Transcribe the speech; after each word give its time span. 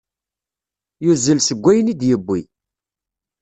Yuzzel 1.03 1.39
seg 1.43 1.63
ayen 1.71 1.91
i 1.93 1.95
d-yewwi. 1.99 2.39